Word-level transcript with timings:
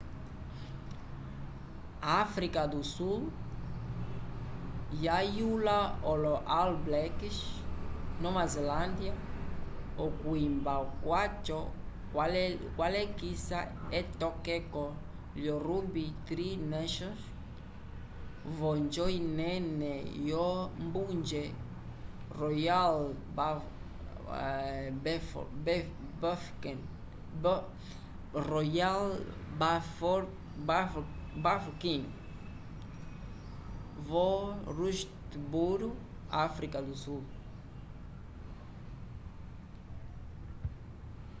áfrica 2.19 2.63
do 2.73 2.81
sul 2.93 3.21
yayula 5.05 5.79
olo 6.11 6.33
all 6.59 6.73
blacks 6.85 7.37
nova 8.23 8.45
zelândia 8.53 9.13
okwimba 10.05 10.75
kwaco 11.03 11.59
kwalekisa 12.77 13.59
etokeko 13.99 14.83
lyo 15.41 15.55
ruby 15.67 16.05
tri 16.27 16.49
nations 16.73 17.21
v’onjo 18.57 19.05
inene 19.19 19.91
yombunje 20.29 21.43
royal 22.39 23.13
bafokeng 31.43 32.05
vo 34.09 34.55
rustemburo 34.89 35.89
áfrica 36.43 36.79
do 36.87 36.93
sul 37.03 37.23